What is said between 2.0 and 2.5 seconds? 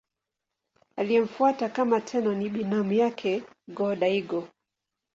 Tenno ni